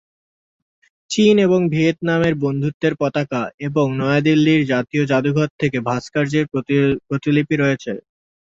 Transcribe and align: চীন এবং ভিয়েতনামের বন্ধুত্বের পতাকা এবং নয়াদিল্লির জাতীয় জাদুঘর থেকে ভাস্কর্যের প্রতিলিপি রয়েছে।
চীন 1.09 1.35
এবং 1.39 1.59
ভিয়েতনামের 1.73 2.33
বন্ধুত্বের 2.43 2.93
পতাকা 3.01 3.41
এবং 3.67 3.85
নয়াদিল্লির 3.99 4.61
জাতীয় 4.71 5.03
জাদুঘর 5.11 5.49
থেকে 5.61 5.77
ভাস্কর্যের 5.87 6.45
প্রতিলিপি 7.07 7.55
রয়েছে। 7.57 7.91